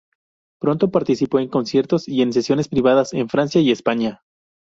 Pronto 0.59 0.89
participó 0.89 1.37
en 1.37 1.47
conciertos 1.47 2.07
y 2.07 2.23
en 2.23 2.33
sesiones 2.33 2.67
privadas 2.69 3.13
en 3.13 3.29
Francia 3.29 3.61
y 3.61 3.69
España. 3.69 4.23